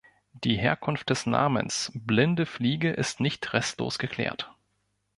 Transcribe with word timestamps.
Die 0.33 0.57
Herkunft 0.57 1.11
des 1.11 1.27
Namens 1.27 1.91
Blinde 1.93 2.47
Fliege 2.47 2.89
ist 2.89 3.19
nicht 3.19 3.53
restlos 3.53 3.99
geklärt. 3.99 4.51